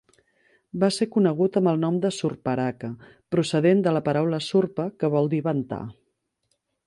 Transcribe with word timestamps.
Va 0.83 0.87
ser 0.95 1.07
conegut 1.15 1.59
amb 1.59 1.71
el 1.73 1.77
nom 1.81 1.99
de 2.05 2.11
"Surparaka", 2.15 2.89
procedent 3.35 3.85
de 3.89 3.95
la 3.99 4.03
paraula 4.09 4.41
"Surpa" 4.49 4.87
que 5.03 5.13
vol 5.17 5.33
dir 5.35 5.43
ventar. 5.51 5.83